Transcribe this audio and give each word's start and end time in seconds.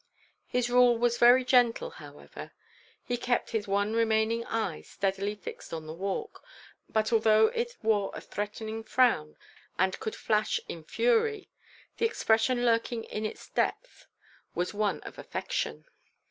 His 0.47 0.67
rule 0.67 0.97
was 0.97 1.19
very 1.19 1.45
gentle, 1.45 1.91
however. 1.91 2.53
He 3.03 3.17
kept 3.17 3.51
his 3.51 3.67
one 3.67 3.93
remaining 3.93 4.43
eye 4.47 4.81
steadily 4.81 5.35
fixed 5.35 5.71
on 5.75 5.85
the 5.85 5.93
Walk; 5.93 6.43
but 6.89 7.13
although 7.13 7.51
it 7.53 7.77
wore 7.83 8.09
a 8.15 8.19
threatening 8.19 8.83
frown 8.83 9.37
and 9.77 9.99
could 9.99 10.15
flash 10.15 10.59
in 10.67 10.83
fury, 10.83 11.51
the 11.97 12.07
expression 12.07 12.65
lurking 12.65 13.03
in 13.03 13.27
its 13.27 13.47
depth 13.49 14.07
was 14.55 14.73
one 14.73 15.01
of 15.01 15.19
affection. 15.19 15.85